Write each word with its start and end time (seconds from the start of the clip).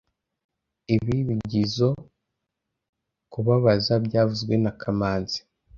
Ibi 0.95 1.17
bigizoe 1.27 2.01
kubabaza 3.31 3.93
byavuzwe 4.05 4.53
na 4.63 4.71
kamanzi 4.81 5.39